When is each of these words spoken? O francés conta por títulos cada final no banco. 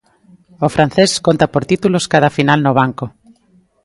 O 0.65 0.67
francés 0.75 1.11
conta 1.25 1.45
por 1.53 1.63
títulos 1.71 2.09
cada 2.13 2.29
final 2.37 2.59
no 2.63 2.71
banco. 2.79 3.05